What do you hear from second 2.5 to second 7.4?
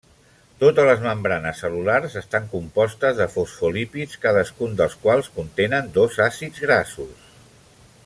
compostes de fosfolípids, cadascun dels quals contenen dos àcids grassos.